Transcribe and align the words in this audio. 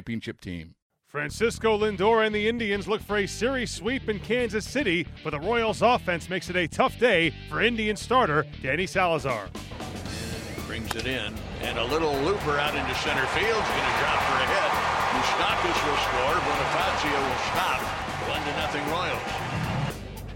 championship 0.00 0.40
team. 0.40 0.74
Francisco 1.08 1.76
Lindor 1.76 2.24
and 2.24 2.34
the 2.34 2.48
Indians 2.48 2.88
look 2.88 3.02
for 3.02 3.18
a 3.18 3.26
series 3.26 3.70
sweep 3.70 4.08
in 4.08 4.18
Kansas 4.20 4.66
City, 4.66 5.06
but 5.22 5.30
the 5.30 5.40
Royals 5.40 5.82
offense 5.82 6.30
makes 6.30 6.48
it 6.48 6.56
a 6.56 6.66
tough 6.66 6.98
day 6.98 7.34
for 7.50 7.60
Indian 7.60 7.96
starter 7.96 8.46
Danny 8.62 8.86
Salazar. 8.86 9.48
Brings 10.66 10.94
it 10.94 11.06
in, 11.06 11.34
and 11.60 11.78
a 11.78 11.84
little 11.84 12.14
looper 12.22 12.56
out 12.58 12.74
into 12.74 12.94
center 12.94 13.26
field 13.26 13.62
is 13.62 13.70
going 13.76 13.90
to 13.90 13.98
drop 14.00 14.20
for 14.24 14.38
a 14.40 14.46
hit. 14.48 14.70
Moustakas 15.12 15.78
will 15.84 16.00
score, 16.08 16.36
Bonifacio 16.48 17.20
will 17.28 17.44
stop. 17.52 17.80
One 18.30 18.42
to 18.42 18.52
nothing 18.56 18.86
Royals. 18.88 19.60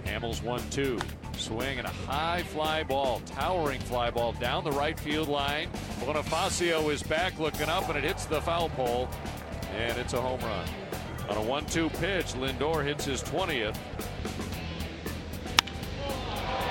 Hammel's 0.04 0.42
1 0.42 0.60
2. 0.70 0.98
Swing 1.36 1.78
and 1.78 1.86
a 1.86 1.90
high 1.90 2.42
fly 2.42 2.82
ball, 2.82 3.20
towering 3.26 3.80
fly 3.80 4.10
ball 4.10 4.32
down 4.34 4.64
the 4.64 4.72
right 4.72 4.98
field 4.98 5.28
line. 5.28 5.68
Bonifacio 6.00 6.92
is 6.92 7.02
back 7.02 7.38
looking 7.38 7.68
up 7.68 7.88
and 7.88 7.98
it 7.98 8.04
hits 8.04 8.24
the 8.24 8.40
foul 8.40 8.68
pole, 8.70 9.08
and 9.76 9.98
it's 9.98 10.12
a 10.12 10.20
home 10.20 10.40
run. 10.40 10.66
On 11.28 11.36
a 11.36 11.42
1 11.42 11.66
2 11.66 11.88
pitch, 11.90 12.34
Lindor 12.34 12.84
hits 12.84 13.04
his 13.04 13.22
20th. 13.22 13.76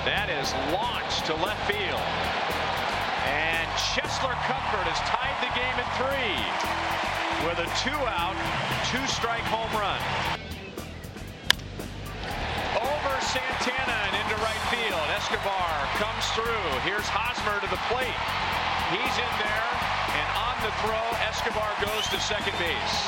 That 0.04 0.28
is 0.28 0.52
launched 0.72 1.26
to 1.26 1.34
left 1.40 1.64
field. 1.64 2.04
And 3.24 3.66
Cheslor 3.92 4.36
Cuthbert 4.44 4.86
has 4.88 5.00
tied 5.08 5.36
the 5.40 5.52
game 5.56 5.76
at 5.80 5.88
three 5.96 6.84
with 7.48 7.58
a 7.60 7.68
two 7.80 8.00
out, 8.08 8.36
two 8.88 9.04
strike 9.08 9.44
home 9.48 9.72
run. 9.76 10.00
Over 12.76 13.14
Santana 13.20 13.96
and 14.08 14.14
into 14.16 14.36
right 14.44 14.64
field. 14.68 15.08
Escobar 15.16 15.72
comes 16.00 16.24
through. 16.36 16.68
Here's 16.84 17.08
Hosmer 17.08 17.60
to 17.60 17.68
the 17.68 17.80
plate. 17.88 18.63
He's 18.94 19.18
in 19.18 19.34
there, 19.42 19.66
and 20.14 20.28
on 20.38 20.54
the 20.62 20.70
throw, 20.78 21.02
Escobar 21.26 21.66
goes 21.82 22.06
to 22.14 22.18
second 22.22 22.54
base. 22.62 22.98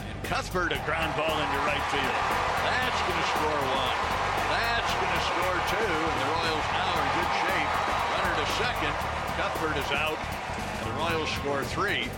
And 0.00 0.24
Cuthbert 0.24 0.72
a 0.72 0.80
ground 0.88 1.12
ball 1.20 1.36
into 1.36 1.60
right 1.68 1.84
field. 1.92 2.16
That's 2.64 3.00
going 3.04 3.20
to 3.20 3.28
score 3.36 3.60
one. 3.76 3.98
That's 4.48 4.92
going 4.96 5.12
to 5.12 5.24
score 5.28 5.58
two, 5.68 5.92
and 6.00 6.16
the 6.16 6.28
Royals 6.32 6.68
now 6.72 6.96
are 6.96 7.04
in 7.04 7.12
good 7.12 7.32
shape. 7.44 7.70
Runner 8.08 8.34
to 8.40 8.48
second. 8.56 8.94
Cuthbert 9.36 9.76
is 9.76 9.92
out. 9.92 10.16
The 10.80 10.92
Royals 10.96 11.28
score 11.28 11.62
three. 11.64 12.08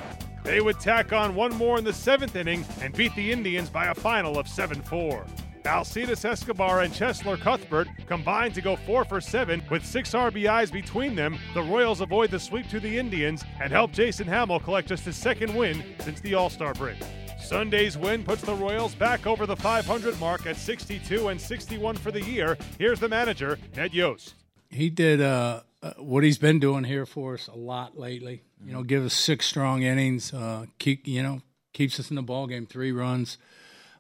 They 0.44 0.60
would 0.60 0.78
tack 0.78 1.12
on 1.12 1.34
one 1.34 1.52
more 1.56 1.78
in 1.78 1.84
the 1.84 1.92
seventh 1.92 2.36
inning 2.36 2.64
and 2.80 2.94
beat 2.94 3.12
the 3.16 3.32
Indians 3.32 3.70
by 3.70 3.86
a 3.86 3.94
final 3.94 4.38
of 4.38 4.46
7 4.46 4.80
4. 4.82 5.26
Alcides 5.68 6.24
Escobar 6.24 6.80
and 6.80 6.92
Cheslor 6.92 7.38
Cuthbert 7.38 7.88
combined 8.06 8.54
to 8.54 8.62
go 8.62 8.74
4 8.74 9.04
for 9.04 9.20
7 9.20 9.62
with 9.70 9.84
6 9.84 10.12
RBIs 10.12 10.72
between 10.72 11.14
them. 11.14 11.38
The 11.52 11.62
Royals 11.62 12.00
avoid 12.00 12.30
the 12.30 12.40
sweep 12.40 12.68
to 12.70 12.80
the 12.80 12.98
Indians 12.98 13.44
and 13.60 13.70
help 13.70 13.92
Jason 13.92 14.26
Hammel 14.26 14.60
collect 14.60 14.88
just 14.88 15.04
his 15.04 15.16
second 15.16 15.54
win 15.54 15.84
since 16.00 16.20
the 16.20 16.34
All 16.34 16.48
Star 16.48 16.72
break. 16.74 16.96
Sunday's 17.38 17.96
win 17.96 18.24
puts 18.24 18.42
the 18.42 18.54
Royals 18.54 18.94
back 18.94 19.26
over 19.26 19.46
the 19.46 19.56
500 19.56 20.18
mark 20.18 20.46
at 20.46 20.56
62 20.56 21.28
and 21.28 21.40
61 21.40 21.96
for 21.96 22.10
the 22.10 22.22
year. 22.22 22.58
Here's 22.78 23.00
the 23.00 23.08
manager, 23.08 23.58
Ned 23.76 23.94
Yost. 23.94 24.34
He 24.70 24.90
did 24.90 25.20
uh, 25.20 25.62
uh, 25.82 25.92
what 25.98 26.24
he's 26.24 26.38
been 26.38 26.58
doing 26.58 26.84
here 26.84 27.06
for 27.06 27.34
us 27.34 27.46
a 27.46 27.56
lot 27.56 27.98
lately. 27.98 28.42
You 28.64 28.72
know, 28.72 28.82
give 28.82 29.04
us 29.04 29.14
six 29.14 29.46
strong 29.46 29.82
innings, 29.82 30.34
uh, 30.34 30.66
keep 30.78 31.06
you 31.06 31.22
know 31.22 31.40
keeps 31.72 32.00
us 32.00 32.10
in 32.10 32.16
the 32.16 32.22
ball 32.22 32.46
game, 32.46 32.66
three 32.66 32.92
runs. 32.92 33.38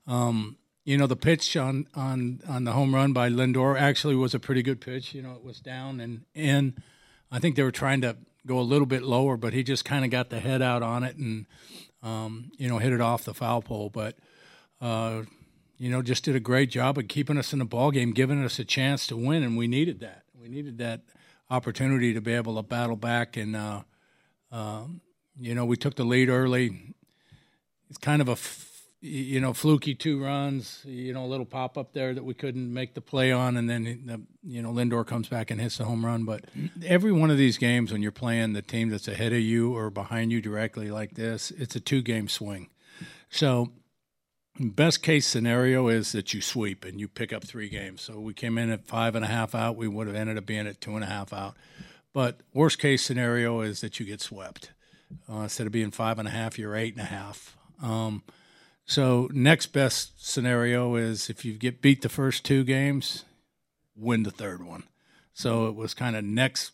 Um, 0.06 0.57
you 0.88 0.96
know, 0.96 1.06
the 1.06 1.16
pitch 1.16 1.54
on 1.54 1.86
on 1.94 2.40
on 2.48 2.64
the 2.64 2.72
home 2.72 2.94
run 2.94 3.12
by 3.12 3.28
Lindor 3.28 3.78
actually 3.78 4.16
was 4.16 4.32
a 4.32 4.38
pretty 4.38 4.62
good 4.62 4.80
pitch. 4.80 5.12
You 5.12 5.20
know, 5.20 5.34
it 5.34 5.44
was 5.44 5.60
down 5.60 6.00
and 6.00 6.24
in. 6.34 6.78
I 7.30 7.38
think 7.38 7.56
they 7.56 7.62
were 7.62 7.70
trying 7.70 8.00
to 8.00 8.16
go 8.46 8.58
a 8.58 8.62
little 8.62 8.86
bit 8.86 9.02
lower, 9.02 9.36
but 9.36 9.52
he 9.52 9.62
just 9.62 9.84
kind 9.84 10.02
of 10.02 10.10
got 10.10 10.30
the 10.30 10.40
head 10.40 10.62
out 10.62 10.82
on 10.82 11.04
it 11.04 11.16
and 11.16 11.44
um, 12.02 12.52
you 12.56 12.70
know 12.70 12.78
hit 12.78 12.94
it 12.94 13.02
off 13.02 13.24
the 13.24 13.34
foul 13.34 13.60
pole. 13.60 13.90
But 13.90 14.16
uh, 14.80 15.24
you 15.76 15.90
know, 15.90 16.00
just 16.00 16.24
did 16.24 16.34
a 16.34 16.40
great 16.40 16.70
job 16.70 16.96
of 16.96 17.06
keeping 17.06 17.36
us 17.36 17.52
in 17.52 17.58
the 17.58 17.66
ball 17.66 17.90
game, 17.90 18.12
giving 18.12 18.42
us 18.42 18.58
a 18.58 18.64
chance 18.64 19.06
to 19.08 19.16
win, 19.16 19.42
and 19.42 19.58
we 19.58 19.68
needed 19.68 20.00
that. 20.00 20.22
We 20.40 20.48
needed 20.48 20.78
that 20.78 21.02
opportunity 21.50 22.14
to 22.14 22.22
be 22.22 22.32
able 22.32 22.56
to 22.56 22.62
battle 22.62 22.96
back 22.96 23.36
and. 23.36 23.54
Uh, 23.54 23.82
um, 24.50 25.02
you 25.38 25.54
know, 25.54 25.66
we 25.66 25.76
took 25.76 25.94
the 25.94 26.04
lead 26.04 26.30
early. 26.30 26.94
It's 27.90 27.98
kind 27.98 28.20
of 28.20 28.28
a, 28.28 28.36
you 29.00 29.40
know, 29.40 29.52
fluky 29.52 29.94
two 29.94 30.22
runs. 30.22 30.82
You 30.84 31.12
know, 31.12 31.24
a 31.24 31.26
little 31.26 31.46
pop 31.46 31.78
up 31.78 31.92
there 31.92 32.14
that 32.14 32.24
we 32.24 32.34
couldn't 32.34 32.72
make 32.72 32.94
the 32.94 33.00
play 33.00 33.30
on, 33.30 33.56
and 33.56 33.70
then 33.70 33.84
the, 33.84 34.20
you 34.42 34.62
know 34.62 34.72
Lindor 34.72 35.06
comes 35.06 35.28
back 35.28 35.50
and 35.50 35.60
hits 35.60 35.78
the 35.78 35.84
home 35.84 36.04
run. 36.04 36.24
But 36.24 36.46
every 36.84 37.12
one 37.12 37.30
of 37.30 37.38
these 37.38 37.58
games, 37.58 37.92
when 37.92 38.02
you're 38.02 38.12
playing 38.12 38.54
the 38.54 38.62
team 38.62 38.88
that's 38.88 39.08
ahead 39.08 39.32
of 39.32 39.40
you 39.40 39.76
or 39.76 39.90
behind 39.90 40.32
you 40.32 40.40
directly 40.40 40.90
like 40.90 41.12
this, 41.12 41.50
it's 41.52 41.76
a 41.76 41.80
two 41.80 42.02
game 42.02 42.28
swing. 42.28 42.70
So, 43.30 43.72
best 44.58 45.02
case 45.02 45.26
scenario 45.26 45.88
is 45.88 46.12
that 46.12 46.34
you 46.34 46.40
sweep 46.40 46.84
and 46.84 46.98
you 46.98 47.06
pick 47.06 47.32
up 47.32 47.44
three 47.44 47.68
games. 47.68 48.02
So 48.02 48.18
we 48.18 48.34
came 48.34 48.58
in 48.58 48.70
at 48.70 48.86
five 48.86 49.14
and 49.14 49.24
a 49.24 49.28
half 49.28 49.54
out. 49.54 49.76
We 49.76 49.86
would 49.88 50.06
have 50.06 50.16
ended 50.16 50.38
up 50.38 50.46
being 50.46 50.66
at 50.66 50.80
two 50.80 50.94
and 50.94 51.04
a 51.04 51.08
half 51.08 51.32
out. 51.32 51.54
But 52.12 52.40
worst 52.52 52.78
case 52.78 53.04
scenario 53.04 53.60
is 53.60 53.80
that 53.82 54.00
you 54.00 54.06
get 54.06 54.20
swept. 54.20 54.72
Uh, 55.30 55.40
instead 55.42 55.66
of 55.66 55.72
being 55.72 55.90
five 55.90 56.18
and 56.18 56.26
a 56.26 56.30
half, 56.30 56.58
you're 56.58 56.74
eight 56.74 56.94
and 56.94 57.02
a 57.02 57.08
half. 57.08 57.56
Um, 57.82 58.22
so 58.88 59.28
next 59.32 59.66
best 59.66 60.26
scenario 60.26 60.96
is 60.96 61.28
if 61.28 61.44
you 61.44 61.52
get 61.52 61.82
beat 61.82 62.00
the 62.00 62.08
first 62.08 62.42
two 62.42 62.64
games, 62.64 63.26
win 63.94 64.22
the 64.22 64.30
third 64.30 64.64
one. 64.64 64.84
So 65.34 65.66
it 65.66 65.74
was 65.74 65.92
kind 65.92 66.16
of 66.16 66.24
next 66.24 66.72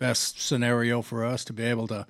best 0.00 0.42
scenario 0.44 1.02
for 1.02 1.24
us 1.24 1.44
to 1.44 1.52
be 1.52 1.62
able 1.62 1.86
to, 1.86 2.04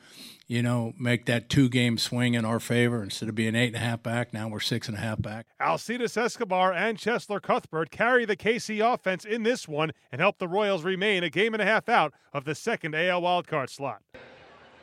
you 0.46 0.62
know, 0.62 0.94
make 0.98 1.26
that 1.26 1.50
two 1.50 1.68
game 1.68 1.98
swing 1.98 2.32
in 2.32 2.46
our 2.46 2.58
favor 2.58 3.02
instead 3.02 3.28
of 3.28 3.34
being 3.34 3.54
eight 3.54 3.66
and 3.66 3.76
a 3.76 3.80
half 3.80 4.02
back. 4.02 4.32
Now 4.32 4.48
we're 4.48 4.60
six 4.60 4.88
and 4.88 4.96
a 4.96 5.00
half 5.00 5.20
back. 5.20 5.44
Alcides 5.60 6.16
Escobar 6.16 6.72
and 6.72 6.96
Cheslor 6.96 7.42
Cuthbert 7.42 7.90
carry 7.90 8.24
the 8.24 8.36
KC 8.36 8.80
offense 8.82 9.26
in 9.26 9.42
this 9.42 9.68
one 9.68 9.92
and 10.10 10.22
help 10.22 10.38
the 10.38 10.48
Royals 10.48 10.82
remain 10.82 11.22
a 11.22 11.28
game 11.28 11.52
and 11.52 11.62
a 11.62 11.66
half 11.66 11.90
out 11.90 12.14
of 12.32 12.46
the 12.46 12.54
second 12.54 12.94
AL 12.94 13.20
wildcard 13.20 13.68
slot. 13.68 14.00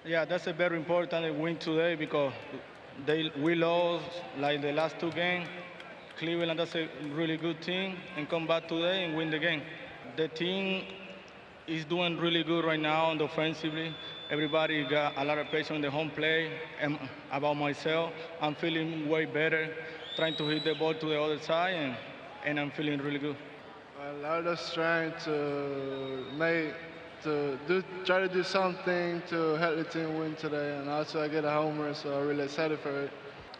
Yeah, 0.06 0.26
that's 0.26 0.46
a 0.46 0.54
very 0.54 0.78
important 0.78 1.40
win 1.40 1.58
today 1.58 1.96
because 1.96 2.34
they 3.06 3.32
we 3.38 3.56
lost 3.56 4.06
like 4.38 4.62
the 4.62 4.72
last 4.72 5.00
two 5.00 5.12
games. 5.12 5.48
Cleveland, 6.18 6.60
that's 6.60 6.76
a 6.76 6.90
really 7.14 7.38
good 7.38 7.62
team, 7.62 7.96
and 8.18 8.28
come 8.30 8.46
back 8.46 8.68
today 8.68 9.06
and 9.06 9.16
win 9.16 9.30
the 9.32 9.40
game. 9.40 9.62
The 10.18 10.28
team 10.28 10.84
is 11.66 11.86
doing 11.86 12.18
really 12.18 12.44
good 12.44 12.66
right 12.66 12.80
now 12.80 13.06
on 13.06 13.18
the 13.18 13.24
offensively. 13.26 13.96
Everybody 14.30 14.84
got 14.84 15.14
a 15.18 15.24
lot 15.24 15.38
of 15.38 15.48
pressure 15.50 15.74
on 15.74 15.82
the 15.82 15.90
home 15.90 16.10
play. 16.12 16.52
And 16.82 17.00
about 17.32 17.56
myself, 17.56 18.12
I'm 18.42 18.56
feeling 18.56 19.08
way 19.08 19.26
better, 19.26 19.74
trying 20.16 20.36
to 20.38 20.48
hit 20.48 20.66
the 20.66 20.74
ball 20.76 20.94
to 20.94 21.06
the 21.06 21.22
other 21.22 21.40
side, 21.40 21.76
and, 21.76 21.96
and 22.44 22.60
I'm 22.60 22.72
feeling 22.72 23.00
really 23.00 23.20
good. 23.20 23.38
Well, 23.98 24.26
I 24.26 24.40
was 24.42 24.72
trying 24.74 25.14
to 25.26 26.26
make 26.38 26.74
to 27.24 27.58
do 27.68 27.84
try 28.06 28.20
to 28.20 28.28
do 28.28 28.44
something 28.44 29.22
to 29.30 29.56
help 29.56 29.78
the 29.78 29.84
team 29.84 30.18
win 30.18 30.36
today, 30.36 30.78
and 30.78 30.90
also 30.90 31.22
I 31.22 31.28
get 31.28 31.46
a 31.46 31.52
homer, 31.52 31.94
so 31.94 32.20
I'm 32.20 32.28
really 32.28 32.44
excited 32.44 32.80
for 32.80 33.04
it. 33.04 33.12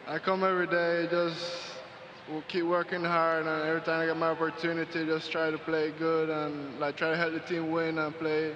I 0.08 0.20
come 0.20 0.44
every 0.44 0.68
day, 0.68 1.08
just 1.10 1.40
we'll 2.30 2.44
keep 2.48 2.66
working 2.66 3.04
hard, 3.04 3.46
and 3.46 3.62
every 3.64 3.82
time 3.82 4.02
I 4.02 4.06
get 4.08 4.18
my 4.18 4.30
opportunity, 4.30 5.06
just 5.06 5.32
try 5.32 5.52
to 5.52 5.58
play 5.58 5.92
good 5.98 6.30
and 6.30 6.80
like 6.80 6.98
try 6.98 7.12
to 7.12 7.18
help 7.18 7.34
the 7.34 7.40
team 7.40 7.72
win 7.72 7.98
and 7.98 8.18
play 8.18 8.56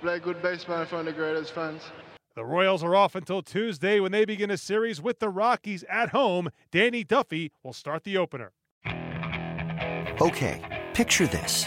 play 0.00 0.18
good 0.18 0.42
baseball 0.42 0.80
in 0.80 0.86
front 0.86 1.08
of 1.08 1.14
the 1.14 1.20
greatest 1.20 1.52
fans. 1.52 1.82
The 2.36 2.44
Royals 2.44 2.84
are 2.84 2.94
off 2.94 3.14
until 3.14 3.42
Tuesday 3.42 3.98
when 3.98 4.12
they 4.12 4.24
begin 4.24 4.50
a 4.50 4.56
series 4.56 5.02
with 5.02 5.18
the 5.18 5.28
Rockies 5.28 5.84
at 5.90 6.10
home. 6.10 6.50
Danny 6.70 7.02
Duffy 7.02 7.52
will 7.62 7.72
start 7.72 8.04
the 8.04 8.16
opener. 8.16 8.52
Okay, 10.20 10.86
picture 10.94 11.26
this. 11.26 11.66